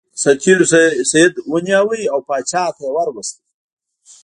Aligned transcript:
سرتیرو 0.21 0.65
سید 1.11 1.33
ونیو 1.51 1.83
او 2.13 2.19
پاچا 2.27 2.63
ته 2.75 2.81
یې 2.85 2.91
ور 2.95 3.07
وست. 3.11 3.35